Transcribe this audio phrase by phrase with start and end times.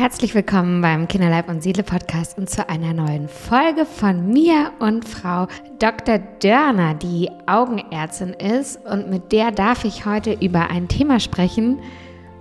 [0.00, 5.06] Herzlich willkommen beim Kinderleib und Seele Podcast und zu einer neuen Folge von mir und
[5.06, 5.46] Frau
[5.78, 6.18] Dr.
[6.42, 8.82] Dörner, die Augenärztin ist.
[8.86, 11.80] Und mit der darf ich heute über ein Thema sprechen,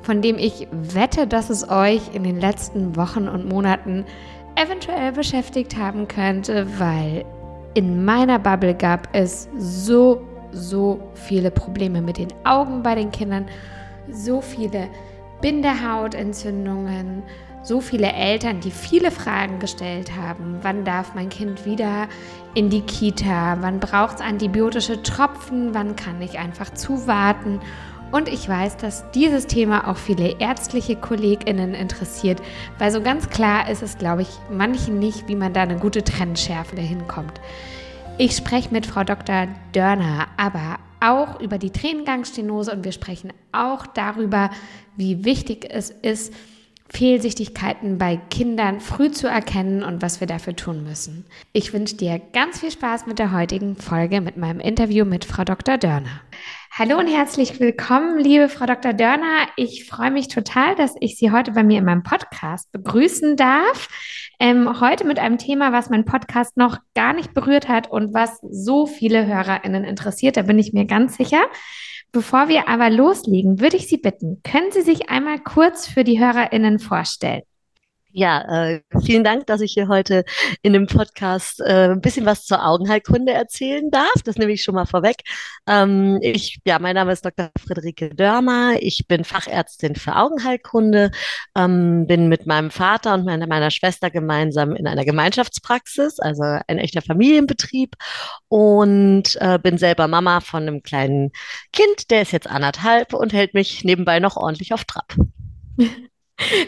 [0.03, 4.05] von dem ich wette, dass es euch in den letzten Wochen und Monaten
[4.55, 7.25] eventuell beschäftigt haben könnte, weil
[7.73, 10.21] in meiner Bubble gab es so,
[10.53, 13.49] so viele Probleme mit den Augen bei den Kindern,
[14.09, 14.87] so viele
[15.41, 17.23] Bindehautentzündungen,
[17.63, 20.59] so viele Eltern, die viele Fragen gestellt haben.
[20.61, 22.07] Wann darf mein Kind wieder
[22.53, 23.57] in die Kita?
[23.61, 25.73] Wann braucht es antibiotische Tropfen?
[25.73, 27.59] Wann kann ich einfach zuwarten?
[28.11, 32.41] Und ich weiß, dass dieses Thema auch viele ärztliche KollegInnen interessiert,
[32.79, 36.03] weil so ganz klar ist es, glaube ich, manchen nicht, wie man da eine gute
[36.03, 37.39] Trennschärfe hinkommt.
[38.17, 39.47] Ich spreche mit Frau Dr.
[39.73, 44.49] Dörner aber auch über die Tränengangsstenose und wir sprechen auch darüber,
[44.97, 46.33] wie wichtig es ist,
[46.91, 51.25] Fehlsichtigkeiten bei Kindern früh zu erkennen und was wir dafür tun müssen.
[51.53, 55.43] Ich wünsche dir ganz viel Spaß mit der heutigen Folge mit meinem Interview mit Frau
[55.43, 55.77] Dr.
[55.77, 56.21] Dörner.
[56.71, 58.93] Hallo und herzlich willkommen, liebe Frau Dr.
[58.93, 59.47] Dörner.
[59.57, 63.89] Ich freue mich total, dass ich Sie heute bei mir in meinem Podcast begrüßen darf.
[64.39, 68.39] Ähm, heute mit einem Thema, was mein Podcast noch gar nicht berührt hat und was
[68.49, 70.37] so viele HörerInnen interessiert.
[70.37, 71.41] Da bin ich mir ganz sicher.
[72.11, 76.19] Bevor wir aber loslegen, würde ich Sie bitten, können Sie sich einmal kurz für die
[76.19, 77.43] HörerInnen vorstellen?
[78.11, 80.25] Ja, äh, vielen Dank, dass ich hier heute
[80.63, 84.23] in dem Podcast äh, ein bisschen was zur Augenheilkunde erzählen darf.
[84.25, 85.17] Das nehme ich schon mal vorweg.
[85.67, 87.51] Ähm, ich, ja, mein Name ist Dr.
[87.59, 88.77] Friederike Dörmer.
[88.79, 91.11] Ich bin Fachärztin für Augenheilkunde,
[91.55, 96.79] ähm, bin mit meinem Vater und meiner, meiner Schwester gemeinsam in einer Gemeinschaftspraxis, also ein
[96.79, 97.93] echter Familienbetrieb
[98.47, 101.31] und äh, bin selber Mama von einem kleinen
[101.73, 105.15] Kind, der ist jetzt anderthalb und hält mich nebenbei noch ordentlich auf Trab.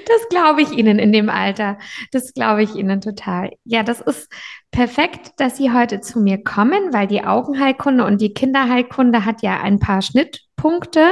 [0.05, 1.77] Das glaube ich Ihnen in dem Alter.
[2.11, 3.51] Das glaube ich Ihnen total.
[3.63, 4.29] Ja, das ist
[4.71, 9.61] perfekt, dass Sie heute zu mir kommen, weil die Augenheilkunde und die Kinderheilkunde hat ja
[9.61, 11.05] ein paar Schnittpunkte.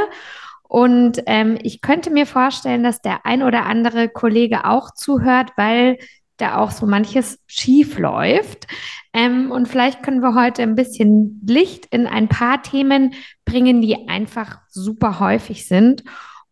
[0.64, 5.98] Und ähm, ich könnte mir vorstellen, dass der ein oder andere Kollege auch zuhört, weil
[6.38, 8.68] da auch so manches schief läuft.
[9.14, 13.14] Ähm, und vielleicht können wir heute ein bisschen Licht in ein paar Themen
[13.46, 16.04] bringen, die einfach super häufig sind.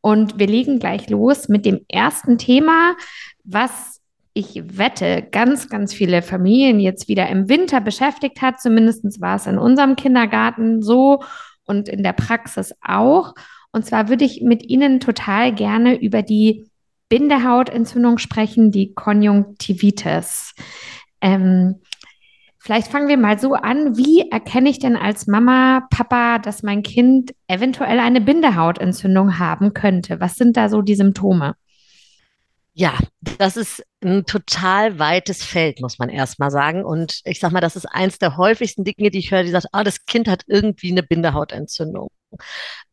[0.02, 2.96] Und wir legen gleich los mit dem ersten Thema,
[3.44, 4.02] was
[4.34, 8.62] ich wette, ganz, ganz viele Familien jetzt wieder im Winter beschäftigt hat.
[8.62, 11.24] Zumindest war es in unserem Kindergarten so
[11.66, 13.34] und in der Praxis auch.
[13.72, 16.69] Und zwar würde ich mit Ihnen total gerne über die
[17.09, 20.53] Bindehautentzündung sprechen, die Konjunktivitis.
[21.22, 21.81] Ähm,
[22.67, 23.95] Vielleicht fangen wir mal so an.
[23.95, 30.19] Wie erkenne ich denn als Mama, Papa, dass mein Kind eventuell eine Bindehautentzündung haben könnte?
[30.19, 31.55] Was sind da so die Symptome?
[32.73, 32.91] Ja,
[33.38, 36.83] das ist ein total weites Feld, muss man erstmal sagen.
[36.83, 39.67] Und ich sag mal, das ist eins der häufigsten Dinge, die ich höre, die sagt,
[39.72, 42.09] ah, das Kind hat irgendwie eine Bindehautentzündung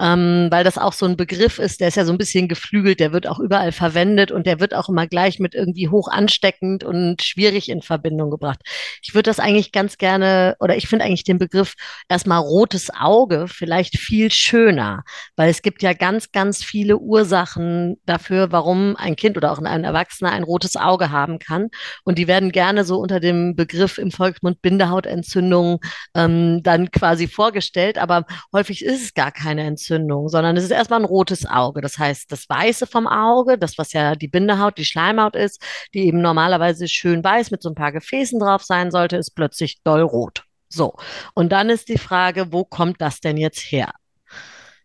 [0.01, 3.01] ähm, weil das auch so ein Begriff ist, der ist ja so ein bisschen geflügelt,
[3.01, 6.85] der wird auch überall verwendet und der wird auch immer gleich mit irgendwie hoch ansteckend
[6.85, 8.61] und schwierig in Verbindung gebracht.
[9.03, 11.75] Ich würde das eigentlich ganz gerne, oder ich finde eigentlich den Begriff
[12.09, 15.05] erstmal rotes Auge vielleicht viel schöner,
[15.37, 19.85] weil es gibt ja ganz, ganz viele Ursachen dafür, warum ein Kind oder auch ein
[19.85, 21.69] Erwachsener ein rotes Auge haben kann.
[22.05, 25.81] Und die werden gerne so unter dem Begriff im Volksmund Bindehautentzündung
[26.15, 30.71] ähm, dann quasi vorgestellt, aber häufig ist es gar gar keine Entzündung, sondern es ist
[30.71, 31.81] erstmal ein rotes Auge.
[31.81, 35.63] Das heißt, das Weiße vom Auge, das, was ja die Bindehaut, die Schleimhaut ist,
[35.95, 39.83] die eben normalerweise schön weiß mit so ein paar Gefäßen drauf sein sollte, ist plötzlich
[39.83, 40.45] dollrot.
[40.69, 40.95] So.
[41.35, 43.93] Und dann ist die Frage, wo kommt das denn jetzt her?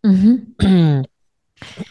[0.02, 0.56] Mhm.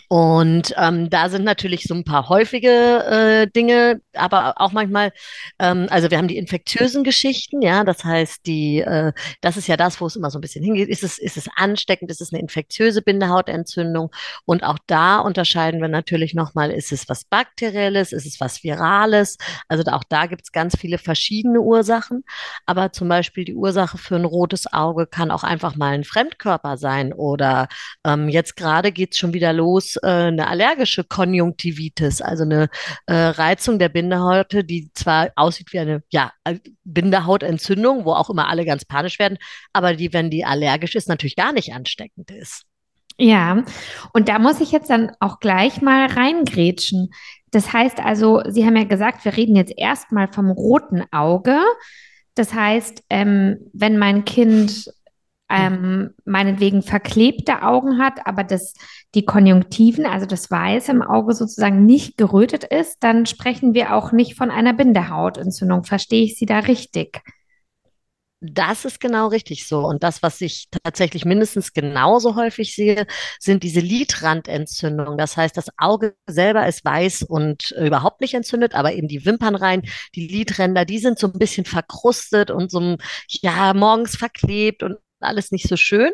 [0.07, 2.69] Und ähm, da sind natürlich so ein paar häufige
[3.05, 5.11] äh, Dinge, aber auch manchmal,
[5.59, 9.77] ähm, also wir haben die infektiösen Geschichten, ja, das heißt, die, äh, das ist ja
[9.77, 10.89] das, wo es immer so ein bisschen hingeht.
[10.89, 14.11] Ist es, ist es ansteckend, ist es eine infektiöse Bindehautentzündung?
[14.45, 19.37] Und auch da unterscheiden wir natürlich nochmal, ist es was Bakterielles, ist es was Virales?
[19.67, 22.23] Also auch da gibt es ganz viele verschiedene Ursachen.
[22.65, 26.77] Aber zum Beispiel die Ursache für ein rotes Auge kann auch einfach mal ein Fremdkörper
[26.77, 27.67] sein oder
[28.05, 32.69] ähm, jetzt gerade geht es schon wieder los, äh, eine allergische Konjunktivitis, also eine
[33.05, 36.31] äh, Reizung der Bindehaut, die zwar aussieht wie eine ja,
[36.83, 39.37] Bindehautentzündung, wo auch immer alle ganz panisch werden,
[39.73, 42.65] aber die, wenn die allergisch ist, natürlich gar nicht ansteckend ist.
[43.17, 43.63] Ja,
[44.13, 47.09] und da muss ich jetzt dann auch gleich mal reingrätschen.
[47.51, 51.57] Das heißt also, Sie haben ja gesagt, wir reden jetzt erstmal vom roten Auge.
[52.35, 54.89] Das heißt, ähm, wenn mein Kind
[55.49, 58.73] ähm, meinetwegen verklebte Augen hat, aber das,
[59.15, 64.11] die Konjunktiven, also das Weiß im Auge sozusagen nicht gerötet ist, dann sprechen wir auch
[64.11, 65.83] nicht von einer Bindehautentzündung.
[65.83, 67.21] Verstehe ich Sie da richtig?
[68.41, 69.79] Das ist genau richtig so.
[69.85, 73.05] Und das, was ich tatsächlich mindestens genauso häufig sehe,
[73.37, 75.17] sind diese Lidrandentzündungen.
[75.17, 79.81] Das heißt, das Auge selber ist weiß und überhaupt nicht entzündet, aber eben die Wimpernreihen,
[80.15, 82.95] die Lidränder, die sind so ein bisschen verkrustet und so,
[83.27, 86.11] ja, morgens verklebt und alles nicht so schön.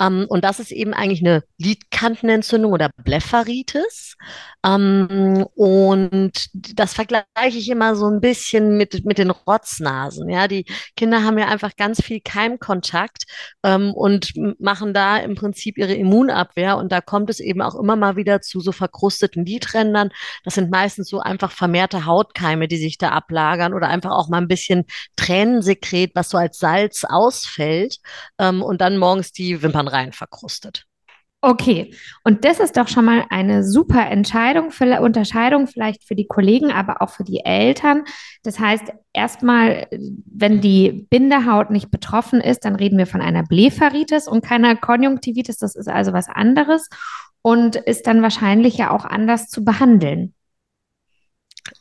[0.00, 4.16] Ähm, und das ist eben eigentlich eine Lidkantenentzündung oder Blepharitis.
[4.64, 7.24] Ähm, und das vergleiche
[7.58, 10.28] ich immer so ein bisschen mit, mit den Rotznasen.
[10.28, 10.64] Ja, die
[10.96, 13.24] Kinder haben ja einfach ganz viel Keimkontakt
[13.62, 16.76] ähm, und machen da im Prinzip ihre Immunabwehr.
[16.76, 20.10] Und da kommt es eben auch immer mal wieder zu so verkrusteten Lidrändern.
[20.44, 24.38] Das sind meistens so einfach vermehrte Hautkeime, die sich da ablagern oder einfach auch mal
[24.38, 24.84] ein bisschen
[25.16, 27.98] Tränensekret, was so als Salz ausfällt
[28.38, 30.86] ähm, und dann morgens die Wimpernreihen verkrustet.
[31.46, 31.94] Okay,
[32.24, 36.72] und das ist doch schon mal eine super Entscheidung, für, Unterscheidung vielleicht für die Kollegen,
[36.72, 38.04] aber auch für die Eltern.
[38.44, 39.86] Das heißt, erstmal,
[40.24, 45.58] wenn die Bindehaut nicht betroffen ist, dann reden wir von einer Blepharitis und keiner Konjunktivitis.
[45.58, 46.88] Das ist also was anderes
[47.42, 50.32] und ist dann wahrscheinlich ja auch anders zu behandeln.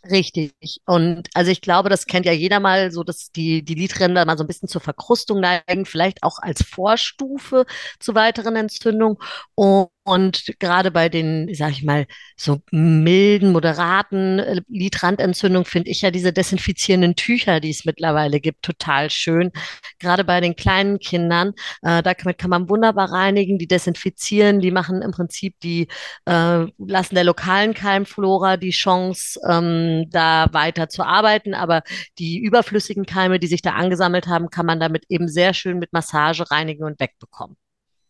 [0.09, 0.53] Richtig.
[0.85, 4.37] Und also ich glaube, das kennt ja jeder mal, so dass die, die Lidränder mal
[4.37, 7.65] so ein bisschen zur Verkrustung neigen, vielleicht auch als Vorstufe
[7.99, 9.17] zu weiteren Entzündungen.
[9.55, 16.01] Und und gerade bei den, sag ich mal, so milden, moderaten äh, Lidrandentzündungen finde ich
[16.01, 19.51] ja diese desinfizierenden Tücher, die es mittlerweile gibt, total schön.
[19.99, 21.53] Gerade bei den kleinen Kindern,
[21.83, 25.87] äh, damit kann man wunderbar reinigen, die desinfizieren, die machen im Prinzip die,
[26.25, 31.53] äh, lassen der lokalen Keimflora die Chance, ähm, da weiter zu arbeiten.
[31.53, 31.81] Aber
[32.19, 35.93] die überflüssigen Keime, die sich da angesammelt haben, kann man damit eben sehr schön mit
[35.93, 37.55] Massage reinigen und wegbekommen.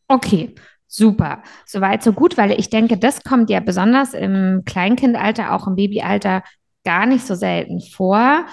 [0.08, 0.54] Okay,
[0.96, 5.74] Super, soweit so gut, weil ich denke, das kommt ja besonders im Kleinkindalter, auch im
[5.74, 6.44] Babyalter
[6.86, 8.46] gar nicht so selten vor.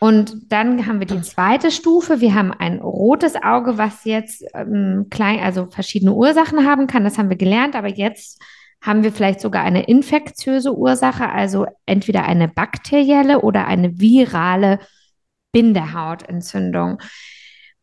[0.00, 2.22] Und dann haben wir die zweite Stufe.
[2.22, 7.04] Wir haben ein rotes Auge, was jetzt ähm, klein, also verschiedene Ursachen haben kann.
[7.04, 7.76] Das haben wir gelernt.
[7.76, 8.42] Aber jetzt
[8.80, 14.78] haben wir vielleicht sogar eine infektiöse Ursache, also entweder eine bakterielle oder eine virale
[15.52, 17.02] Bindehautentzündung.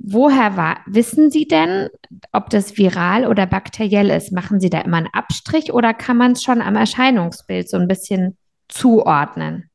[0.01, 1.89] Woher war, wissen Sie denn,
[2.31, 4.31] ob das viral oder bakteriell ist?
[4.31, 7.87] Machen Sie da immer einen Abstrich oder kann man es schon am Erscheinungsbild so ein
[7.89, 8.37] bisschen
[8.69, 9.69] zuordnen?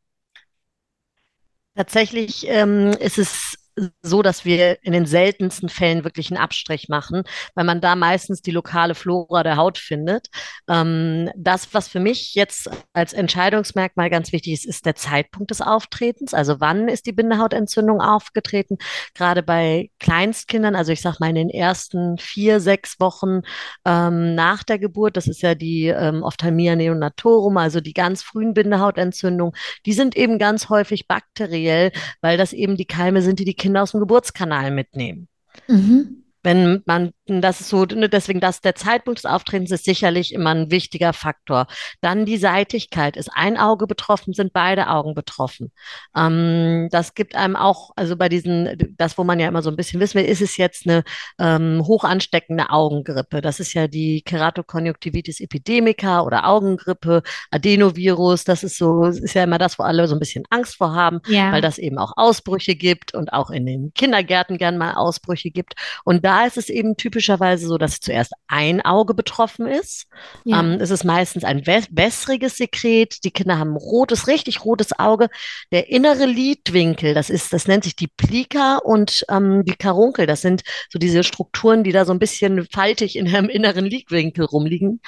[1.76, 3.58] Tatsächlich ähm, ist es
[4.02, 7.24] so, dass wir in den seltensten Fällen wirklich einen Abstrich machen,
[7.54, 10.28] weil man da meistens die lokale Flora der Haut findet.
[10.68, 15.60] Ähm, das, was für mich jetzt als Entscheidungsmerkmal ganz wichtig ist, ist der Zeitpunkt des
[15.60, 16.34] Auftretens.
[16.34, 18.78] Also wann ist die Bindehautentzündung aufgetreten?
[19.14, 23.40] Gerade bei Kleinstkindern, also ich sage mal in den ersten vier, sechs Wochen
[23.84, 28.54] ähm, nach der Geburt, das ist ja die ähm, Ophthalmia neonatorum, also die ganz frühen
[28.54, 29.54] Bindehautentzündungen,
[29.84, 33.82] die sind eben ganz häufig bakteriell, weil das eben die Keime sind, die die Kinder
[33.82, 35.26] aus dem Geburtskanal mitnehmen.
[35.68, 36.24] Mhm.
[36.42, 40.50] Wenn man, das ist so, ne, deswegen, dass der Zeitpunkt des Auftretens ist sicherlich immer
[40.50, 41.66] ein wichtiger Faktor.
[42.02, 43.16] Dann die Seitigkeit.
[43.16, 45.72] Ist ein Auge betroffen, sind beide Augen betroffen.
[46.14, 49.76] Ähm, das gibt einem auch, also bei diesen, das, wo man ja immer so ein
[49.76, 51.02] bisschen wissen will, ist es jetzt eine
[51.38, 53.40] ähm, hoch ansteckende Augengrippe.
[53.40, 58.44] Das ist ja die Keratokonjunktivitis epidemica oder Augengrippe, Adenovirus.
[58.44, 61.20] Das ist so, ist ja immer das, wo alle so ein bisschen Angst vor haben,
[61.26, 61.52] ja.
[61.52, 65.74] weil das eben auch Ausbrüche gibt und auch in den Kindergärten gern mal Ausbrüche gibt.
[66.04, 70.06] Und da ist es eben typischerweise so, dass zuerst ein Auge betroffen ist.
[70.44, 70.60] Ja.
[70.60, 73.22] Ähm, es ist meistens ein wässriges Sekret.
[73.24, 75.28] Die Kinder haben ein rotes, richtig rotes Auge.
[75.70, 80.26] Der innere Lidwinkel, das ist, das nennt sich die Plika und ähm, die Karunkel.
[80.26, 84.44] Das sind so diese Strukturen, die da so ein bisschen faltig in einem inneren Lidwinkel
[84.44, 85.00] rumliegen.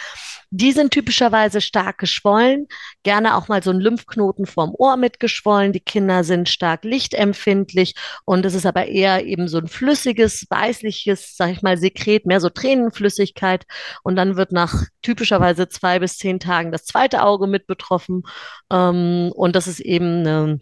[0.58, 2.66] Die sind typischerweise stark geschwollen,
[3.02, 5.74] gerne auch mal so ein Lymphknoten vorm Ohr mitgeschwollen.
[5.74, 7.94] Die Kinder sind stark lichtempfindlich
[8.24, 12.40] und es ist aber eher eben so ein flüssiges, weißliches, sag ich mal, Sekret, mehr
[12.40, 13.66] so Tränenflüssigkeit.
[14.02, 18.22] Und dann wird nach typischerweise zwei bis zehn Tagen das zweite Auge mit betroffen.
[18.72, 20.60] Ähm, und das ist eben eine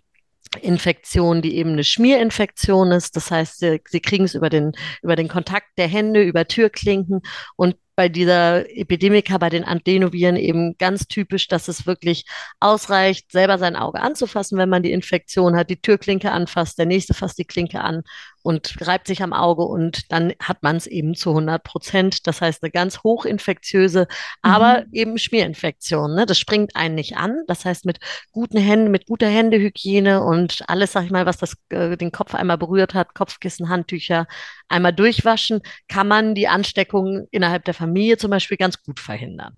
[0.60, 3.14] Infektion, die eben eine Schmierinfektion ist.
[3.14, 4.72] Das heißt, sie, sie kriegen es über den,
[5.02, 7.22] über den Kontakt der Hände, über Türklinken
[7.54, 12.24] und bei dieser Epidemika, bei den Adenoviren eben ganz typisch, dass es wirklich
[12.60, 17.14] ausreicht, selber sein Auge anzufassen, wenn man die Infektion hat, die Türklinke anfasst, der nächste
[17.14, 18.02] fasst die Klinke an
[18.44, 22.26] und reibt sich am Auge und dann hat man es eben zu 100 Prozent.
[22.26, 24.06] Das heißt, eine ganz hochinfektiöse,
[24.42, 24.92] aber Mhm.
[24.92, 26.14] eben Schmierinfektion.
[26.14, 26.26] Ne?
[26.26, 27.38] Das springt einen nicht an.
[27.48, 27.98] Das heißt, mit
[28.32, 32.34] guten Händen, mit guter Händehygiene und alles, sag ich mal, was das, äh, den Kopf
[32.34, 34.26] einmal berührt hat, Kopfkissen, Handtücher,
[34.68, 39.56] einmal durchwaschen, kann man die Ansteckung innerhalb der Familie zum Beispiel ganz gut verhindern.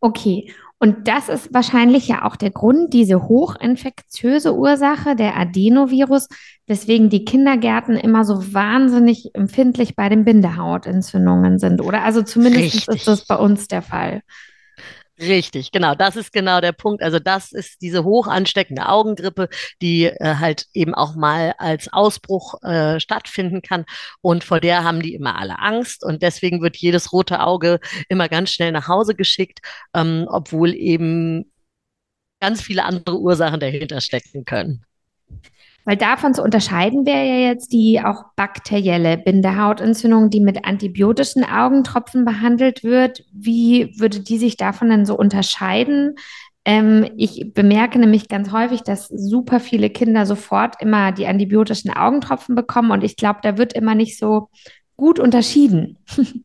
[0.00, 6.28] Okay, und das ist wahrscheinlich ja auch der Grund, diese hochinfektiöse Ursache, der Adenovirus,
[6.66, 12.04] weswegen die Kindergärten immer so wahnsinnig empfindlich bei den Bindehautentzündungen sind, oder?
[12.04, 13.50] Also zumindest ist das bei Richtig.
[13.50, 14.22] uns der Fall.
[15.20, 15.96] Richtig, genau.
[15.96, 17.02] Das ist genau der Punkt.
[17.02, 19.48] Also das ist diese hoch ansteckende Augengrippe,
[19.82, 23.84] die äh, halt eben auch mal als Ausbruch äh, stattfinden kann.
[24.20, 26.04] Und vor der haben die immer alle Angst.
[26.04, 29.58] Und deswegen wird jedes rote Auge immer ganz schnell nach Hause geschickt,
[29.92, 31.50] ähm, obwohl eben
[32.40, 34.84] ganz viele andere Ursachen dahinter stecken können.
[35.88, 42.26] Weil davon zu unterscheiden wäre ja jetzt die auch bakterielle Bindehautentzündung, die mit antibiotischen Augentropfen
[42.26, 43.24] behandelt wird.
[43.32, 46.16] Wie würde die sich davon denn so unterscheiden?
[46.66, 52.54] Ähm, ich bemerke nämlich ganz häufig, dass super viele Kinder sofort immer die antibiotischen Augentropfen
[52.54, 54.50] bekommen und ich glaube, da wird immer nicht so
[54.98, 55.96] gut unterschieden.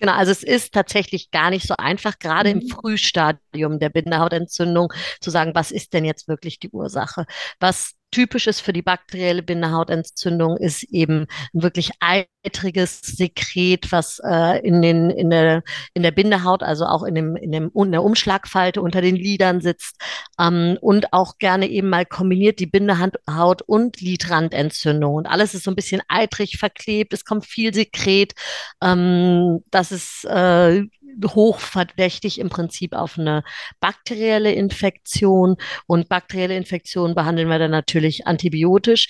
[0.00, 2.68] Genau, also es ist tatsächlich gar nicht so einfach, gerade im Mhm.
[2.68, 7.26] Frühstadium der Bindehautentzündung zu sagen, was ist denn jetzt wirklich die Ursache?
[7.58, 14.60] Was typisch ist für die bakterielle Bindehautentzündung, ist eben ein wirklich eitriges Sekret, was äh,
[14.66, 15.62] in den, in der,
[15.94, 19.60] in der Bindehaut, also auch in dem, in dem, in der Umschlagfalte unter den Lidern
[19.60, 20.00] sitzt,
[20.38, 25.14] ähm, und auch gerne eben mal kombiniert die Bindehaut und Lidrandentzündung.
[25.14, 28.34] Und alles ist so ein bisschen eitrig verklebt, es kommt viel Sekret.
[28.82, 30.82] Ähm, das ist äh,
[31.24, 33.42] hochverdächtig im Prinzip auf eine
[33.80, 35.56] bakterielle Infektion.
[35.86, 39.08] Und bakterielle Infektionen behandeln wir dann natürlich antibiotisch.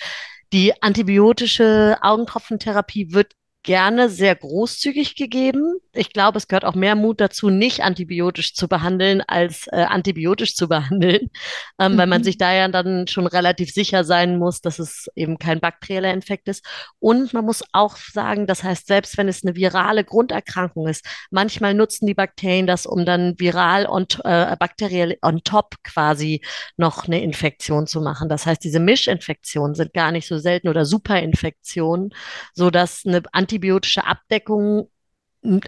[0.51, 5.79] Die antibiotische Augentropfentherapie wird gerne sehr großzügig gegeben.
[5.99, 10.55] Ich glaube, es gehört auch mehr Mut dazu, nicht antibiotisch zu behandeln, als äh, antibiotisch
[10.55, 11.29] zu behandeln,
[11.77, 12.39] ähm, weil man sich Mhm.
[12.39, 16.65] da ja dann schon relativ sicher sein muss, dass es eben kein bakterieller Infekt ist.
[16.99, 21.73] Und man muss auch sagen, das heißt, selbst wenn es eine virale Grunderkrankung ist, manchmal
[21.73, 26.41] nutzen die Bakterien das, um dann viral und äh, bakteriell on top quasi
[26.77, 28.29] noch eine Infektion zu machen.
[28.29, 32.13] Das heißt, diese Mischinfektionen sind gar nicht so selten oder Superinfektionen,
[32.53, 34.89] sodass eine antibiotische Abdeckung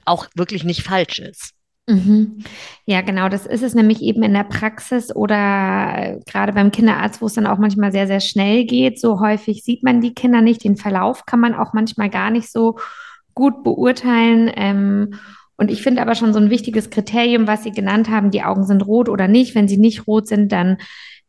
[0.06, 1.54] auch wirklich nicht falsch ist.
[1.88, 2.44] Mhm.
[2.86, 7.22] Ja, genau, das ist es nämlich eben in der Praxis oder äh, gerade beim Kinderarzt,
[7.22, 9.00] wo es dann auch manchmal sehr, sehr schnell geht.
[9.00, 10.64] So häufig sieht man die Kinder nicht.
[10.64, 12.78] Den Verlauf kann man auch manchmal gar nicht so
[13.34, 14.52] gut beurteilen.
[14.56, 15.16] Ähm,
[15.58, 18.66] und ich finde aber schon so ein wichtiges Kriterium, was Sie genannt haben, die Augen
[18.66, 19.54] sind rot oder nicht.
[19.56, 20.78] Wenn sie nicht rot sind, dann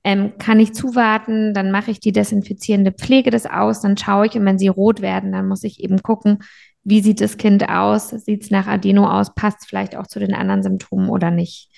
[0.05, 4.35] ähm, kann ich zuwarten, dann mache ich die desinfizierende Pflege des aus, dann schaue ich
[4.35, 6.39] und wenn sie rot werden, dann muss ich eben gucken,
[6.85, 8.11] wie sieht das Kind aus?
[8.11, 9.35] Sieht es nach Adeno aus?
[9.35, 11.71] Passt vielleicht auch zu den anderen Symptomen oder nicht?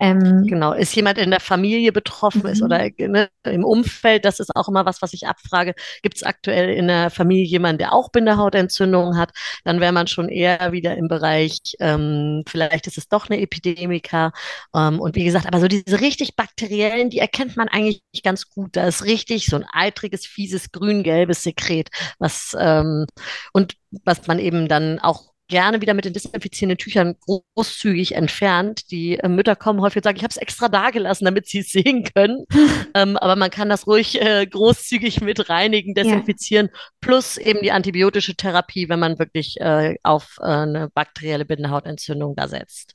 [0.00, 2.66] Ähm, Genau, ist jemand in der Familie betroffen ist mhm.
[2.66, 5.74] oder ne, im Umfeld, das ist auch immer was, was ich abfrage.
[6.02, 9.32] Gibt es aktuell in der Familie jemanden, der auch Bindehautentzündung hat?
[9.64, 14.32] Dann wäre man schon eher wieder im Bereich, ähm, vielleicht ist es doch eine Epidemika.
[14.74, 18.76] Ähm, und wie gesagt, aber so diese richtig bakteriellen, die erkennt man eigentlich ganz gut.
[18.76, 21.88] Da ist richtig so ein eitriges, fieses, grün-gelbes Sekret,
[22.18, 23.06] was ähm,
[23.52, 23.74] und
[24.04, 28.90] was man eben dann auch gerne wieder mit den desinfizierenden Tüchern großzügig entfernt.
[28.90, 31.60] Die äh, Mütter kommen häufig und sagen, ich habe es extra da gelassen, damit sie
[31.60, 32.44] es sehen können.
[32.94, 37.70] Ähm, aber man kann das ruhig äh, großzügig mit reinigen, Ja, desinfizieren, plus eben die
[37.70, 42.94] antibiotische Therapie, wenn man wirklich äh, auf äh, eine bakterielle Bindehautentzündung da setzt.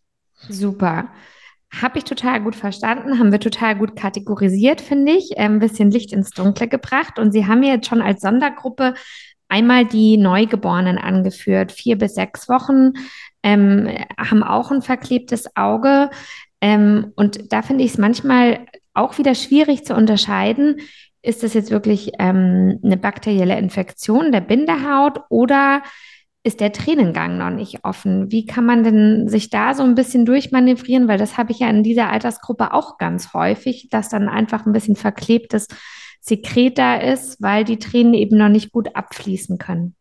[0.49, 1.09] super.
[1.81, 6.13] Habe ich total gut verstanden, haben wir total gut kategorisiert, finde ich, ein bisschen Licht
[6.13, 7.17] ins Dunkle gebracht.
[7.17, 8.93] Und Sie haben jetzt schon als Sondergruppe
[9.53, 12.93] einmal die Neugeborenen angeführt, vier bis sechs Wochen,
[13.43, 16.09] ähm, haben auch ein verklebtes Auge.
[16.59, 20.77] Ähm, und da finde ich es manchmal auch wieder schwierig zu unterscheiden,
[21.21, 25.83] ist das jetzt wirklich ähm, eine bakterielle Infektion der Bindehaut oder
[26.43, 28.31] ist der Tränengang noch nicht offen?
[28.31, 31.07] Wie kann man denn sich da so ein bisschen durchmanövrieren?
[31.07, 34.73] Weil das habe ich ja in dieser Altersgruppe auch ganz häufig, dass dann einfach ein
[34.73, 35.67] bisschen verklebtes
[36.25, 39.95] Sekret da ist, weil die Tränen eben noch nicht gut abfließen können.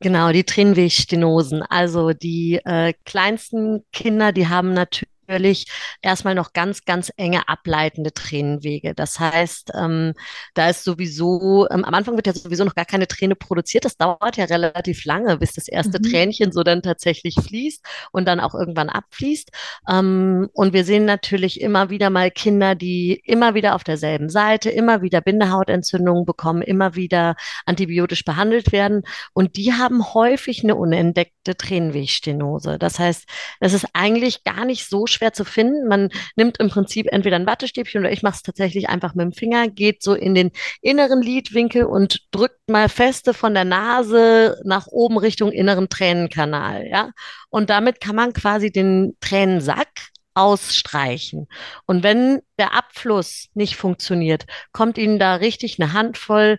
[0.00, 1.62] Genau, die Tränenwegstenosen.
[1.62, 5.66] Also die äh, kleinsten Kinder, die haben natürlich natürlich
[6.02, 8.94] erstmal noch ganz, ganz enge ableitende Tränenwege.
[8.94, 10.14] Das heißt, ähm,
[10.54, 13.84] da ist sowieso, ähm, am Anfang wird ja sowieso noch gar keine Träne produziert.
[13.84, 16.10] Das dauert ja relativ lange, bis das erste mhm.
[16.10, 19.50] Tränchen so dann tatsächlich fließt und dann auch irgendwann abfließt.
[19.88, 24.70] Ähm, und wir sehen natürlich immer wieder mal Kinder, die immer wieder auf derselben Seite,
[24.70, 29.02] immer wieder Bindehautentzündungen bekommen, immer wieder antibiotisch behandelt werden.
[29.32, 32.78] Und die haben häufig eine unentdeckte Tränenwegstenose.
[32.78, 33.24] Das heißt,
[33.60, 35.88] es ist eigentlich gar nicht so schwer zu finden.
[35.88, 39.32] Man nimmt im Prinzip entweder ein Wattestäbchen oder ich mache es tatsächlich einfach mit dem
[39.32, 44.86] Finger, geht so in den inneren Lidwinkel und drückt mal feste von der Nase nach
[44.86, 47.10] oben Richtung inneren Tränenkanal, ja.
[47.50, 49.88] Und damit kann man quasi den Tränensack
[50.34, 51.48] ausstreichen.
[51.86, 56.58] Und wenn der Abfluss nicht funktioniert, kommt Ihnen da richtig eine Handvoll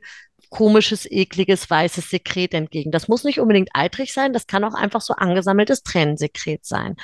[0.49, 2.91] komisches, ekliges, weißes Sekret entgegen.
[2.91, 6.95] Das muss nicht unbedingt eitrig sein, das kann auch einfach so angesammeltes Tränensekret sein.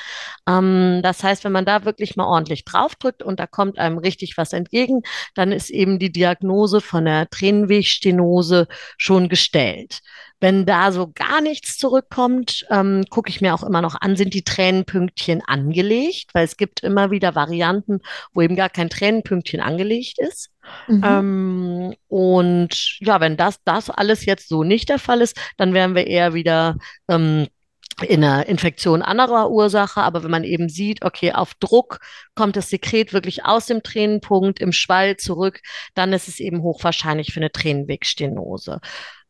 [0.47, 4.37] Ähm, das heißt, wenn man da wirklich mal ordentlich draufdrückt und da kommt einem richtig
[4.37, 5.01] was entgegen,
[5.35, 10.01] dann ist eben die Diagnose von der Tränenwegstenose schon gestellt.
[10.43, 14.33] Wenn da so gar nichts zurückkommt, ähm, gucke ich mir auch immer noch an, sind
[14.33, 18.01] die Tränenpünktchen angelegt, weil es gibt immer wieder Varianten,
[18.33, 20.49] wo eben gar kein Tränenpünktchen angelegt ist.
[20.89, 21.01] Mhm.
[21.05, 25.95] Ähm, und ja, wenn das, das alles jetzt so nicht der Fall ist, dann wären
[25.95, 26.75] wir eher wieder
[27.07, 27.47] ähm,
[28.01, 31.99] in einer Infektion anderer Ursache, aber wenn man eben sieht, okay, auf Druck
[32.35, 35.61] kommt das Sekret wirklich aus dem Tränenpunkt im Schwall zurück,
[35.93, 38.81] dann ist es eben hochwahrscheinlich für eine Tränenwegstenose.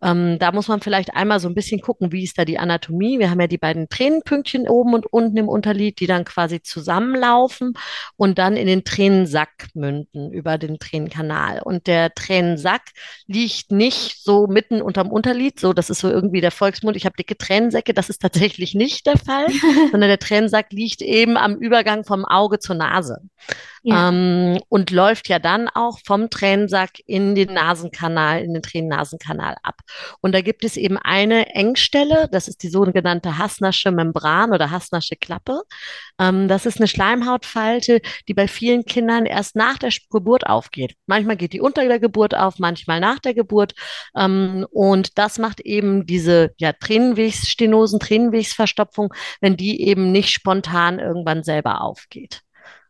[0.04, 3.20] Ähm, da muss man vielleicht einmal so ein bisschen gucken, wie ist da die Anatomie.
[3.20, 7.74] Wir haben ja die beiden Tränenpünktchen oben und unten im Unterlid, die dann quasi zusammenlaufen
[8.18, 11.62] und dann in den Tränensack münden über den Tränenkanal.
[11.64, 12.82] Und der Tränensack
[13.28, 17.16] liegt nicht so mitten unterm Unterlid, so das ist so irgendwie der Volksmund, ich habe
[17.16, 19.48] dicke Tränensäcke, das ist tatsächlich nicht der Fall,
[19.92, 23.20] sondern der Tränensack liegt eben am Übergang vom Auge zur Nase.
[23.84, 24.10] Ja.
[24.10, 29.82] Ähm, und läuft ja dann auch vom Tränensack in den Nasenkanal, in den Tränennasenkanal ab.
[30.22, 35.16] Und da gibt es eben eine Engstelle, das ist die sogenannte Hassnasche Membran oder Hassnasche
[35.16, 35.62] Klappe.
[36.20, 40.96] Ähm, das ist eine Schleimhautfalte, die bei vielen Kindern erst nach der Geburt aufgeht.
[41.06, 43.74] Manchmal geht die unter der Geburt auf, manchmal nach der Geburt.
[44.16, 51.44] Ähm, und das macht eben diese ja, Tränenwegsstenosen, Tränenwegsverstopfung, wenn die eben nicht spontan irgendwann
[51.44, 52.42] selber aufgeht.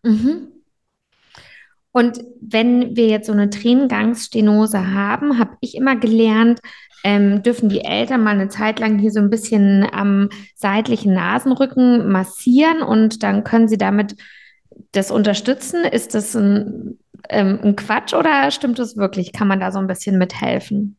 [0.03, 0.49] Mhm.
[1.91, 6.59] Und wenn wir jetzt so eine Tränengangsstenose haben, habe ich immer gelernt,
[7.03, 12.09] ähm, dürfen die Eltern mal eine Zeit lang hier so ein bisschen am seitlichen Nasenrücken
[12.09, 14.15] massieren und dann können sie damit
[14.91, 15.83] das unterstützen.
[15.83, 19.33] Ist das ein, ähm, ein Quatsch oder stimmt das wirklich?
[19.33, 20.97] Kann man da so ein bisschen mithelfen?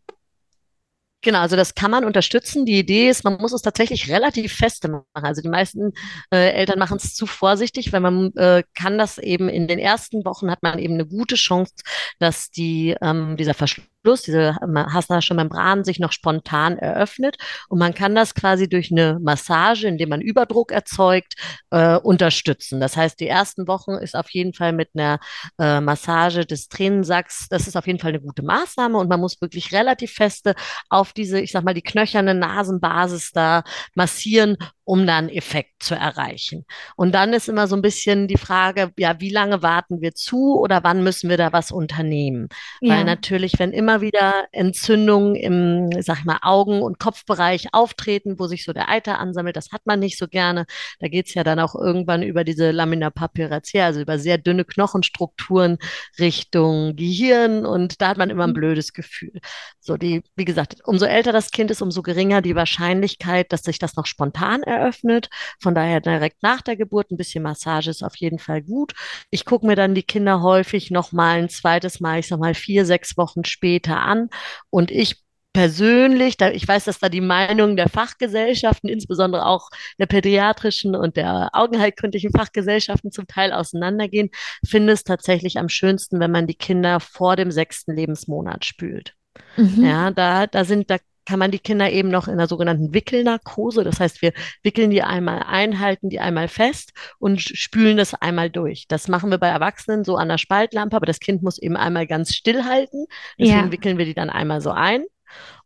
[1.22, 2.66] Genau, also das kann man unterstützen.
[2.66, 5.06] Die Idee ist, man muss es tatsächlich relativ feste machen.
[5.14, 5.92] Also die meisten
[6.30, 10.22] äh, Eltern machen es zu vorsichtig, weil man äh, kann das eben in den ersten
[10.26, 11.72] Wochen hat man eben eine gute Chance,
[12.18, 17.36] dass die ähm, dieser Verschluss Plus, diese Hasnasche Membran sich noch spontan eröffnet.
[17.68, 21.34] Und man kann das quasi durch eine Massage, indem man Überdruck erzeugt,
[21.70, 22.80] äh, unterstützen.
[22.80, 25.18] Das heißt, die ersten Wochen ist auf jeden Fall mit einer
[25.58, 29.40] äh, Massage des Tränensacks, das ist auf jeden Fall eine gute Maßnahme und man muss
[29.40, 30.54] wirklich relativ feste
[30.90, 33.64] auf diese, ich sag mal, die knöcherne Nasenbasis da
[33.94, 36.64] massieren, um dann Effekt zu erreichen.
[36.96, 40.58] Und dann ist immer so ein bisschen die Frage, ja, wie lange warten wir zu
[40.58, 42.48] oder wann müssen wir da was unternehmen?
[42.80, 42.94] Ja.
[42.94, 48.46] Weil natürlich, wenn immer wieder Entzündungen im, sag ich mal, Augen- und Kopfbereich auftreten, wo
[48.46, 50.66] sich so der Eiter ansammelt, das hat man nicht so gerne.
[51.00, 54.64] Da geht es ja dann auch irgendwann über diese Lamina papyracea, also über sehr dünne
[54.64, 55.78] Knochenstrukturen
[56.18, 58.54] Richtung Gehirn und da hat man immer ein mhm.
[58.54, 59.40] blödes Gefühl.
[59.80, 63.78] So die, wie gesagt, umso älter das Kind ist, umso geringer die Wahrscheinlichkeit, dass sich
[63.78, 65.28] das noch spontan eröffnet.
[65.60, 68.94] Von daher direkt nach der Geburt ein bisschen Massage ist auf jeden Fall gut.
[69.30, 72.54] Ich gucke mir dann die Kinder häufig noch mal ein zweites Mal, ich sag mal
[72.54, 74.30] vier, sechs Wochen später an
[74.70, 80.06] und ich persönlich, da, ich weiß, dass da die Meinungen der Fachgesellschaften, insbesondere auch der
[80.06, 84.30] pädiatrischen und der augenheilkundlichen Fachgesellschaften zum Teil auseinandergehen,
[84.66, 89.14] finde es tatsächlich am schönsten, wenn man die Kinder vor dem sechsten Lebensmonat spült.
[89.56, 89.84] Mhm.
[89.84, 93.84] Ja, da, da sind, da kann man die Kinder eben noch in der sogenannten Wickelnarkose.
[93.84, 94.32] Das heißt, wir
[94.62, 98.86] wickeln die einmal ein, halten die einmal fest und spülen das einmal durch.
[98.88, 102.06] Das machen wir bei Erwachsenen so an der Spaltlampe, aber das Kind muss eben einmal
[102.06, 103.06] ganz still halten.
[103.38, 103.72] Deswegen ja.
[103.72, 105.04] wickeln wir die dann einmal so ein.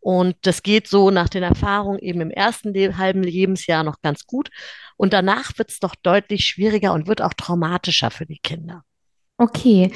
[0.00, 4.26] Und das geht so nach den Erfahrungen eben im ersten Le halben Lebensjahr noch ganz
[4.26, 4.50] gut.
[4.96, 8.84] Und danach wird es doch deutlich schwieriger und wird auch traumatischer für die Kinder.
[9.36, 9.92] Okay.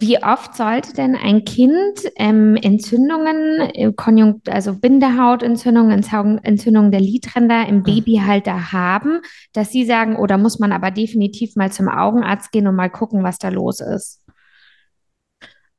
[0.00, 6.04] Wie oft sollte denn ein Kind ähm, Entzündungen, äh, Konjunkt also Bindehautentzündungen,
[6.44, 9.20] Entzündungen der Lidränder im Babyhalter haben,
[9.52, 12.90] dass Sie sagen, oder oh, muss man aber definitiv mal zum Augenarzt gehen und mal
[12.90, 14.22] gucken, was da los ist?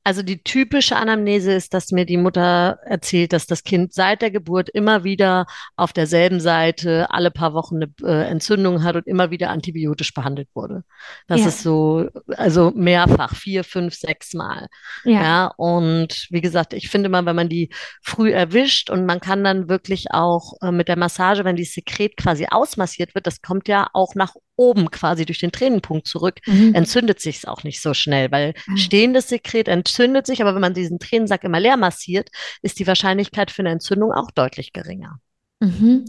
[0.10, 4.32] Also die typische Anamnese ist, dass mir die Mutter erzählt, dass das Kind seit der
[4.32, 5.46] Geburt immer wieder
[5.76, 10.50] auf derselben Seite alle paar Wochen eine äh, Entzündung hat und immer wieder antibiotisch behandelt
[10.56, 10.84] wurde.
[11.28, 11.48] Das ja.
[11.50, 14.66] ist so, also mehrfach, vier, fünf, sechs Mal.
[15.04, 15.22] Ja.
[15.22, 15.54] ja.
[15.58, 17.70] Und wie gesagt, ich finde mal, wenn man die
[18.02, 22.18] früh erwischt und man kann dann wirklich auch äh, mit der Massage, wenn die Sekret
[22.18, 26.76] quasi ausmassiert wird, das kommt ja auch nach oben quasi durch den Tränenpunkt zurück, mhm.
[26.76, 28.78] entzündet sich es auch nicht so schnell, weil mhm.
[28.78, 32.30] stehendes Sekret entzündet sich, aber wenn man diesen Tränensack immer leer massiert,
[32.62, 35.20] ist die Wahrscheinlichkeit für eine Entzündung auch deutlich geringer.
[35.62, 36.06] Mhm.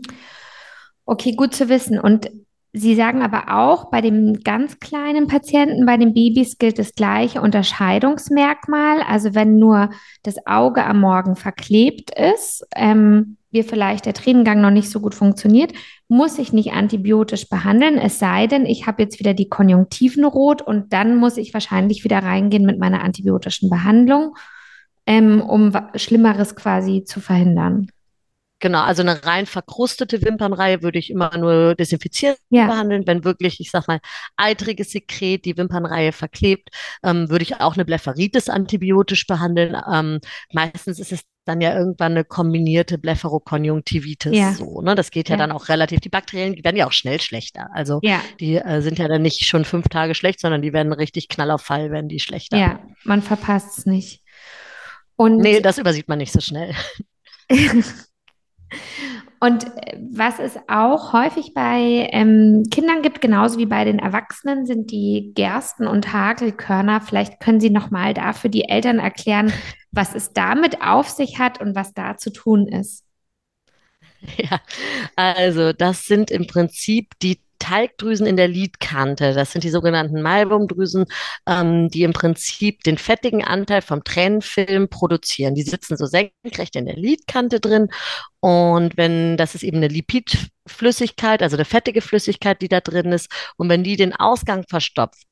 [1.05, 1.99] Okay, gut zu wissen.
[1.99, 2.31] Und
[2.73, 7.41] Sie sagen aber auch, bei dem ganz kleinen Patienten, bei den Babys gilt das gleiche
[7.41, 9.03] Unterscheidungsmerkmal.
[9.03, 9.91] Also wenn nur
[10.23, 15.15] das Auge am Morgen verklebt ist, ähm, wir vielleicht der Tränengang noch nicht so gut
[15.15, 15.73] funktioniert,
[16.09, 20.63] muss ich nicht antibiotisch behandeln, es sei denn, ich habe jetzt wieder die Konjunktiven rot
[20.63, 24.37] und dann muss ich wahrscheinlich wieder reingehen mit meiner antibiotischen Behandlung,
[25.07, 27.89] ähm, um Schlimmeres quasi zu verhindern.
[28.63, 32.67] Genau, also eine rein verkrustete Wimpernreihe würde ich immer nur desinfizieren ja.
[32.67, 33.07] behandeln.
[33.07, 34.01] Wenn wirklich, ich sag mal,
[34.37, 36.69] eitriges Sekret die Wimpernreihe verklebt,
[37.03, 39.81] ähm, würde ich auch eine Blepharitis antibiotisch behandeln.
[39.91, 40.21] Ähm,
[40.53, 44.37] meistens ist es dann ja irgendwann eine kombinierte Blepharokonjunktivitis.
[44.37, 44.53] Ja.
[44.53, 44.95] So, ne?
[44.95, 46.01] Das geht ja, ja, dann auch relativ.
[46.01, 47.69] Die Bakterien die werden ja auch schnell schlechter.
[47.75, 48.21] Also ja.
[48.39, 51.51] die äh, sind ja dann nicht schon fünf Tage schlecht, sondern die werden richtig knall
[51.51, 52.57] auf Fall, werden die schlechter.
[52.57, 54.23] Ja, man verpasst es nicht.
[55.17, 56.75] Und nee, das übersieht man nicht so schnell.
[59.41, 64.67] Und äh, was es auch häufig bei ähm, Kindern gibt, genauso wie bei den Erwachsenen,
[64.67, 67.01] sind die Gersten- und Hagelkörner.
[67.01, 69.53] Vielleicht können Sie noch mal dafür die Eltern erklären,
[69.91, 73.05] was es damit auf sich hat und was da zu tun ist.
[74.37, 74.61] Ja,
[75.17, 79.33] also das sind im Prinzip die Talgdrüsen in der Lidkante.
[79.35, 81.07] Das sind die sogenannten Malbumdrüsen,
[81.47, 85.55] ähm, die im Prinzip den fettigen Anteil vom Tränenfilm produzieren.
[85.55, 87.89] Die sitzen so senkrecht in der Lidkante drin.
[88.41, 93.31] Und wenn, das ist eben eine Lipidflüssigkeit, also eine fettige Flüssigkeit, die da drin ist.
[93.57, 95.30] Und wenn die den Ausgang verstopft,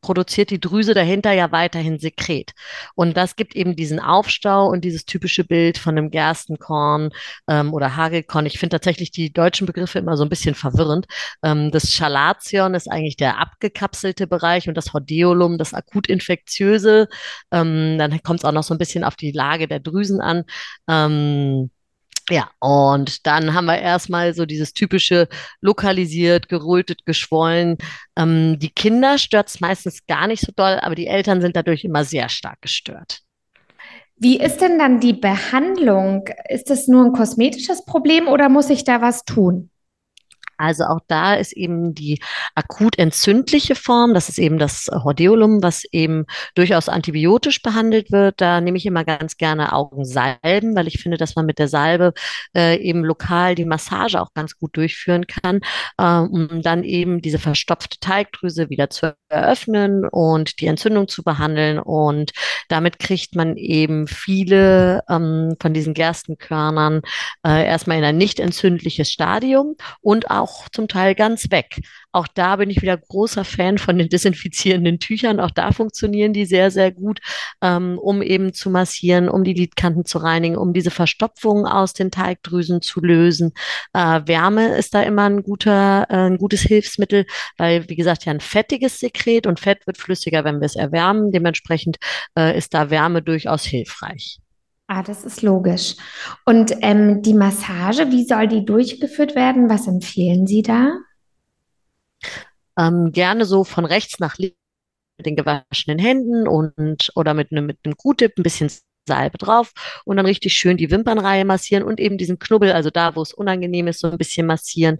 [0.00, 2.52] produziert die Drüse dahinter ja weiterhin Sekret.
[2.94, 7.10] Und das gibt eben diesen Aufstau und dieses typische Bild von einem Gerstenkorn
[7.48, 8.46] ähm, oder Hagelkorn.
[8.46, 11.06] Ich finde tatsächlich die deutschen Begriffe immer so ein bisschen verwirrend.
[11.42, 17.08] Ähm, das Chalation ist eigentlich der abgekapselte Bereich und das Hordeolum, das akutinfektiöse.
[17.50, 20.44] Ähm, dann kommt es auch noch so ein bisschen auf die Lage der Drüsen an.
[20.88, 21.70] Ähm,
[22.30, 25.28] ja, und dann haben wir erstmal so dieses typische
[25.60, 27.78] lokalisiert, gerötet, geschwollen.
[28.16, 31.84] Ähm, die Kinder stört es meistens gar nicht so doll, aber die Eltern sind dadurch
[31.84, 33.20] immer sehr stark gestört.
[34.16, 36.28] Wie ist denn dann die Behandlung?
[36.48, 39.70] Ist das nur ein kosmetisches Problem oder muss ich da was tun?
[40.58, 42.20] Also auch da ist eben die
[42.54, 48.40] akut entzündliche Form, das ist eben das Hordeolum, was eben durchaus antibiotisch behandelt wird.
[48.40, 52.12] Da nehme ich immer ganz gerne Augensalben, weil ich finde, dass man mit der Salbe
[52.56, 55.60] äh, eben lokal die Massage auch ganz gut durchführen kann,
[55.98, 61.78] äh, um dann eben diese verstopfte Teigdrüse wieder zu eröffnen und die Entzündung zu behandeln.
[61.78, 62.32] Und
[62.68, 67.02] damit kriegt man eben viele ähm, von diesen Gerstenkörnern
[67.46, 71.80] äh, erstmal in ein nicht entzündliches Stadium und auch auch zum Teil ganz weg.
[72.12, 75.40] Auch da bin ich wieder großer Fan von den desinfizierenden Tüchern.
[75.40, 77.20] Auch da funktionieren die sehr, sehr gut,
[77.62, 82.10] ähm, um eben zu massieren, um die Lidkanten zu reinigen, um diese Verstopfung aus den
[82.10, 83.52] Teigdrüsen zu lösen.
[83.92, 88.32] Äh, Wärme ist da immer ein guter, äh, ein gutes Hilfsmittel, weil, wie gesagt, ja
[88.32, 91.30] ein fettiges Sekret und Fett wird flüssiger, wenn wir es erwärmen.
[91.30, 91.98] Dementsprechend
[92.36, 94.40] äh, ist da Wärme durchaus hilfreich.
[94.90, 95.96] Ah, das ist logisch.
[96.46, 99.68] Und ähm, die Massage, wie soll die durchgeführt werden?
[99.68, 100.92] Was empfehlen Sie da?
[102.78, 104.56] Ähm, gerne so von rechts nach links
[105.18, 108.70] mit den gewaschenen Händen und oder mit einem mit einem Q-Tip ein bisschen
[109.08, 109.72] Salbe drauf
[110.04, 113.32] und dann richtig schön die Wimpernreihe massieren und eben diesen Knubbel, also da, wo es
[113.34, 114.98] unangenehm ist, so ein bisschen massieren.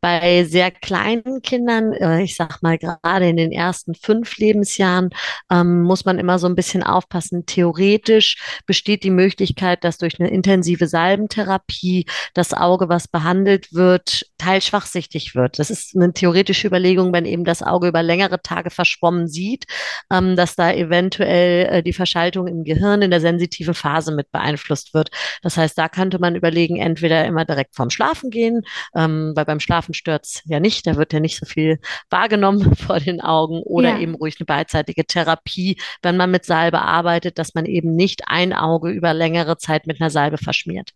[0.00, 5.10] Bei sehr kleinen Kindern, äh, ich sag mal gerade in den ersten fünf Lebensjahren,
[5.50, 7.46] ähm, muss man immer so ein bisschen aufpassen.
[7.46, 15.34] Theoretisch besteht die Möglichkeit, dass durch eine intensive Salbentherapie das Auge, was behandelt wird, teilschwachsichtig
[15.34, 15.58] wird.
[15.58, 19.66] Das ist eine theoretische Überlegung, wenn eben das Auge über längere Tage verschwommen sieht,
[20.10, 24.30] ähm, dass da eventuell äh, die Verschaltung im Gehirn in der Sensitivität sensitiven Phase mit
[24.30, 25.10] beeinflusst wird.
[25.42, 28.62] Das heißt, da könnte man überlegen, entweder immer direkt vorm Schlafen gehen,
[28.94, 33.00] ähm, weil beim Schlafen stört's ja nicht, da wird ja nicht so viel wahrgenommen vor
[33.00, 33.98] den Augen oder ja.
[33.98, 38.52] eben ruhig eine beidseitige Therapie, wenn man mit Salbe arbeitet, dass man eben nicht ein
[38.52, 40.90] Auge über längere Zeit mit einer Salbe verschmiert.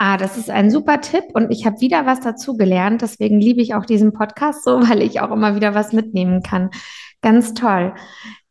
[0.00, 3.02] Ah, das ist ein super Tipp und ich habe wieder was dazu gelernt.
[3.02, 6.70] Deswegen liebe ich auch diesen Podcast so, weil ich auch immer wieder was mitnehmen kann.
[7.20, 7.94] Ganz toll.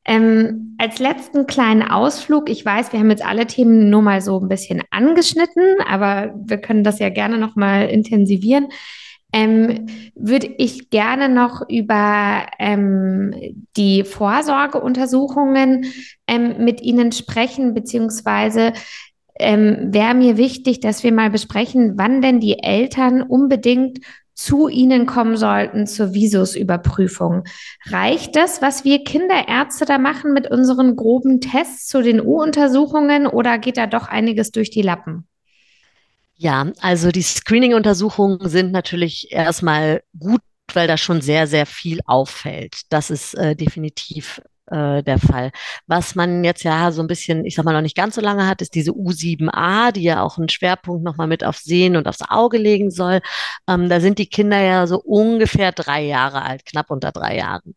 [0.07, 4.39] Ähm, als letzten kleinen Ausflug, ich weiß, wir haben jetzt alle Themen nur mal so
[4.39, 8.69] ein bisschen angeschnitten, aber wir können das ja gerne noch mal intensivieren.
[9.33, 13.35] Ähm, würde ich gerne noch über ähm,
[13.75, 15.85] die Vorsorgeuntersuchungen
[16.27, 18.71] ähm, mit Ihnen sprechen, beziehungsweise
[19.37, 23.99] ähm, wäre mir wichtig, dass wir mal besprechen, wann denn die Eltern unbedingt
[24.37, 27.43] zu Ihnen kommen sollten zur Visusüberprüfung.
[27.87, 33.57] Reicht das, was wir Kinderärzte da machen mit unseren groben Tests zu den U-Untersuchungen oder
[33.57, 35.27] geht da doch einiges durch die Lappen?
[36.35, 42.81] Ja, also die Screening-Untersuchungen sind natürlich erstmal gut, weil da schon sehr, sehr viel auffällt.
[42.89, 45.51] Das ist äh, definitiv äh, der Fall.
[45.87, 48.47] Was man jetzt ja so ein bisschen, ich sag mal, noch nicht ganz so lange
[48.47, 52.21] hat, ist diese U7a, die ja auch einen Schwerpunkt nochmal mit aufs Sehen und aufs
[52.27, 53.21] Auge legen soll.
[53.67, 57.75] Ähm, da sind die Kinder ja so ungefähr drei Jahre alt, knapp unter drei Jahren.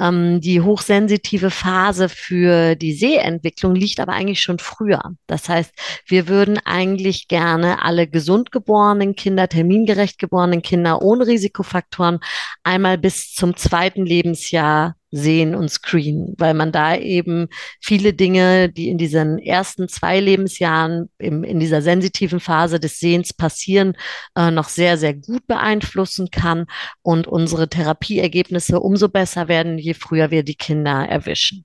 [0.00, 5.02] Ähm, die hochsensitive Phase für die Sehentwicklung liegt aber eigentlich schon früher.
[5.26, 5.72] Das heißt,
[6.06, 12.20] wir würden eigentlich gerne alle gesund geborenen Kinder, termingerecht geborenen Kinder ohne Risikofaktoren
[12.62, 17.48] einmal bis zum zweiten Lebensjahr sehen und screenen, weil man da eben
[17.80, 23.32] viele Dinge, die in diesen ersten zwei Lebensjahren im, in dieser sensitiven Phase des Sehens
[23.34, 23.94] passieren,
[24.34, 26.66] äh, noch sehr, sehr gut beeinflussen kann
[27.02, 31.64] und unsere Therapieergebnisse umso besser werden, je früher wir die Kinder erwischen.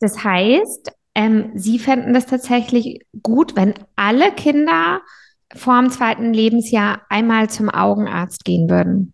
[0.00, 5.00] Das heißt, ähm, Sie fänden das tatsächlich gut, wenn alle Kinder
[5.54, 9.13] vor dem zweiten Lebensjahr einmal zum Augenarzt gehen würden.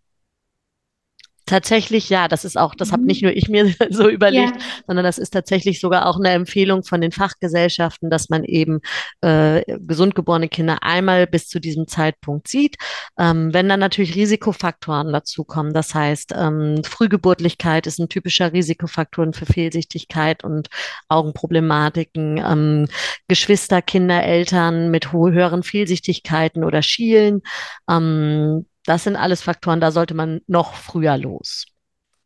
[1.51, 2.93] Tatsächlich, ja, das ist auch, das mhm.
[2.93, 4.63] habe nicht nur ich mir so überlegt, ja.
[4.87, 8.79] sondern das ist tatsächlich sogar auch eine Empfehlung von den Fachgesellschaften, dass man eben
[9.21, 12.77] äh, gesund geborene Kinder einmal bis zu diesem Zeitpunkt sieht.
[13.19, 19.47] Ähm, wenn dann natürlich Risikofaktoren dazukommen, das heißt, ähm, Frühgeburtlichkeit ist ein typischer Risikofaktor für
[19.47, 20.69] Fehlsichtigkeit und
[21.09, 22.87] Augenproblematiken, ähm,
[23.27, 27.43] Geschwister, Kinder, Eltern mit höheren Fehlsichtigkeiten oder Schielen,
[27.91, 31.67] ähm, das sind alles Faktoren, da sollte man noch früher los.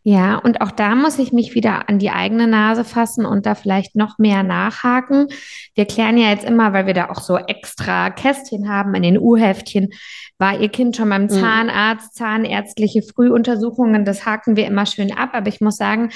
[0.06, 3.54] Ja, und auch da muss ich mich wieder an die eigene Nase fassen und da
[3.54, 5.28] vielleicht noch mehr nachhaken.
[5.74, 9.18] Wir klären ja jetzt immer, weil wir da auch so extra Kästchen haben in den
[9.18, 9.88] U-Heftchen,
[10.36, 11.30] war Ihr Kind schon beim mhm.
[11.30, 15.30] Zahnarzt, zahnärztliche Frühuntersuchungen, das haken wir immer schön ab.
[15.32, 16.10] Aber ich muss sagen,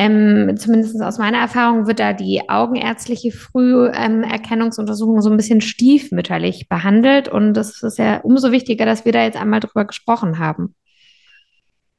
[0.00, 6.70] ähm, zumindest aus meiner Erfahrung wird da die augenärztliche Früherkennungsuntersuchung ähm, so ein bisschen stiefmütterlich
[6.70, 7.28] behandelt.
[7.28, 10.74] Und es ist ja umso wichtiger, dass wir da jetzt einmal drüber gesprochen haben.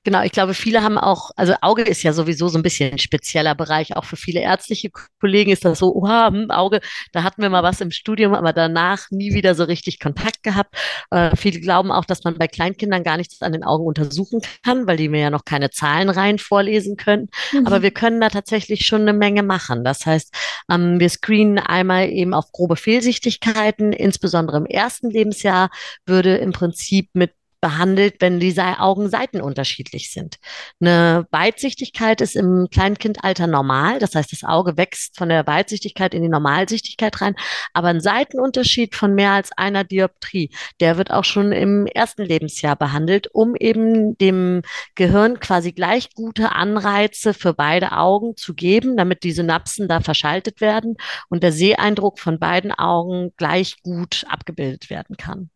[0.03, 2.97] Genau, ich glaube, viele haben auch, also Auge ist ja sowieso so ein bisschen ein
[2.97, 3.95] spezieller Bereich.
[3.95, 7.61] Auch für viele ärztliche Kollegen ist das so, oha, hm, Auge, da hatten wir mal
[7.61, 10.75] was im Studium, aber danach nie wieder so richtig Kontakt gehabt.
[11.11, 14.87] Äh, viele glauben auch, dass man bei Kleinkindern gar nichts an den Augen untersuchen kann,
[14.87, 17.29] weil die mir ja noch keine Zahlen rein vorlesen können.
[17.51, 17.67] Mhm.
[17.67, 19.83] Aber wir können da tatsächlich schon eine Menge machen.
[19.83, 20.33] Das heißt,
[20.71, 25.69] ähm, wir screenen einmal eben auf grobe Fehlsichtigkeiten, insbesondere im ersten Lebensjahr
[26.07, 30.37] würde im Prinzip mit behandelt, wenn die Augenseiten unterschiedlich sind.
[30.81, 36.23] Eine Weitsichtigkeit ist im Kleinkindalter normal, das heißt, das Auge wächst von der Weitsichtigkeit in
[36.23, 37.35] die Normalsichtigkeit rein,
[37.73, 42.75] aber ein Seitenunterschied von mehr als einer Dioptrie, der wird auch schon im ersten Lebensjahr
[42.75, 44.63] behandelt, um eben dem
[44.95, 50.61] Gehirn quasi gleich gute Anreize für beide Augen zu geben, damit die Synapsen da verschaltet
[50.61, 50.97] werden
[51.29, 55.51] und der Seeeindruck von beiden Augen gleich gut abgebildet werden kann.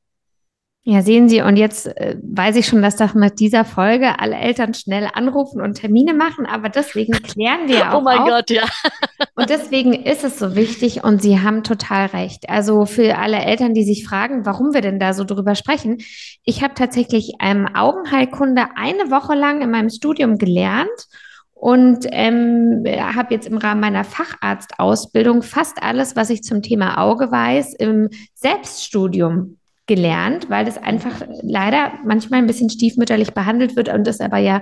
[0.88, 4.36] Ja, sehen Sie, und jetzt äh, weiß ich schon, dass doch mit dieser Folge alle
[4.36, 7.96] Eltern schnell anrufen und Termine machen, aber deswegen klären wir auch.
[7.96, 8.28] Oh mein auf.
[8.28, 8.66] Gott, ja.
[9.36, 12.50] Und deswegen ist es so wichtig und Sie haben total recht.
[12.50, 15.98] Also für alle Eltern, die sich fragen, warum wir denn da so drüber sprechen.
[16.44, 21.08] Ich habe tatsächlich ähm, Augenheilkunde eine Woche lang in meinem Studium gelernt
[21.54, 27.32] und ähm, habe jetzt im Rahmen meiner Facharztausbildung fast alles, was ich zum Thema Auge
[27.32, 34.06] weiß, im Selbststudium gelernt, weil das einfach leider manchmal ein bisschen stiefmütterlich behandelt wird und
[34.06, 34.62] das aber ja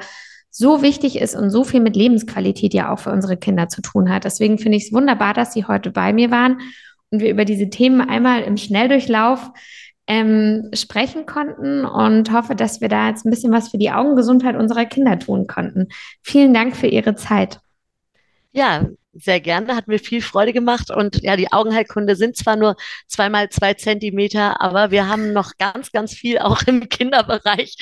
[0.49, 4.09] so wichtig ist und so viel mit Lebensqualität ja auch für unsere Kinder zu tun
[4.09, 4.25] hat.
[4.25, 6.59] Deswegen finde ich es wunderbar, dass Sie heute bei mir waren
[7.09, 9.51] und wir über diese Themen einmal im Schnelldurchlauf
[10.05, 14.55] ähm, sprechen konnten und hoffe, dass wir da jetzt ein bisschen was für die Augengesundheit
[14.55, 15.87] unserer Kinder tun konnten.
[16.21, 17.59] Vielen Dank für Ihre Zeit.
[18.51, 20.89] Ja, sehr gerne, hat mir viel Freude gemacht.
[20.89, 22.75] Und ja, die Augenheilkunde sind zwar nur
[23.07, 27.75] zweimal zwei Zentimeter, aber wir haben noch ganz, ganz viel auch im Kinderbereich,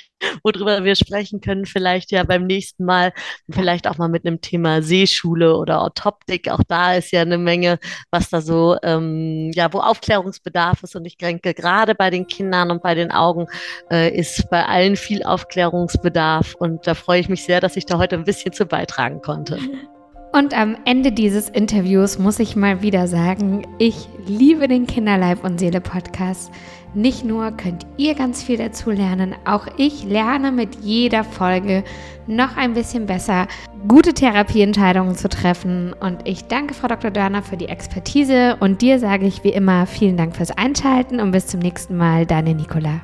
[0.44, 1.66] worüber wir sprechen können.
[1.66, 3.14] Vielleicht ja beim nächsten Mal,
[3.50, 6.50] vielleicht auch mal mit einem Thema Sehschule oder Orthoptik.
[6.50, 7.80] Auch da ist ja eine Menge,
[8.12, 10.96] was da so, ähm, ja, wo Aufklärungsbedarf ist.
[10.96, 13.48] Und ich denke, gerade bei den Kindern und bei den Augen
[13.90, 16.56] äh, ist bei allen viel Aufklärungsbedarf.
[16.56, 19.58] Und da freue ich mich sehr, dass ich da heute ein bisschen zu beitragen konnte.
[20.34, 25.60] Und am Ende dieses Interviews muss ich mal wieder sagen, ich liebe den Kinderleib und
[25.60, 26.52] Seele Podcast.
[26.94, 31.84] Nicht nur könnt ihr ganz viel dazu lernen, auch ich lerne mit jeder Folge
[32.28, 33.48] noch ein bisschen besser,
[33.88, 35.94] gute Therapieentscheidungen zu treffen.
[36.00, 37.12] Und ich danke Frau Dr.
[37.12, 41.32] Dörner für die Expertise und dir sage ich wie immer vielen Dank fürs Einschalten und
[41.32, 43.02] bis zum nächsten Mal, deine Nicola.